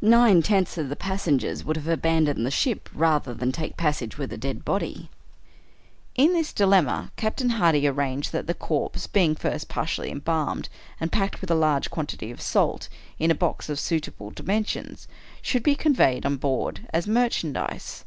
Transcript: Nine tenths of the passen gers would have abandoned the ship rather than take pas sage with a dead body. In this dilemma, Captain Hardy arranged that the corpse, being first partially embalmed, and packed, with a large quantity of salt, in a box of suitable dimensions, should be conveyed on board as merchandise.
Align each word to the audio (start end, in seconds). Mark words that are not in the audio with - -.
Nine 0.00 0.40
tenths 0.40 0.78
of 0.78 0.88
the 0.88 0.96
passen 0.96 1.38
gers 1.38 1.62
would 1.62 1.76
have 1.76 1.88
abandoned 1.88 2.46
the 2.46 2.50
ship 2.50 2.88
rather 2.94 3.34
than 3.34 3.52
take 3.52 3.76
pas 3.76 3.98
sage 3.98 4.16
with 4.16 4.32
a 4.32 4.38
dead 4.38 4.64
body. 4.64 5.10
In 6.14 6.32
this 6.32 6.54
dilemma, 6.54 7.10
Captain 7.16 7.50
Hardy 7.50 7.86
arranged 7.86 8.32
that 8.32 8.46
the 8.46 8.54
corpse, 8.54 9.06
being 9.06 9.34
first 9.34 9.68
partially 9.68 10.10
embalmed, 10.10 10.70
and 10.98 11.12
packed, 11.12 11.42
with 11.42 11.50
a 11.50 11.54
large 11.54 11.90
quantity 11.90 12.30
of 12.30 12.40
salt, 12.40 12.88
in 13.18 13.30
a 13.30 13.34
box 13.34 13.68
of 13.68 13.78
suitable 13.78 14.30
dimensions, 14.30 15.06
should 15.42 15.62
be 15.62 15.74
conveyed 15.74 16.24
on 16.24 16.36
board 16.36 16.88
as 16.94 17.06
merchandise. 17.06 18.06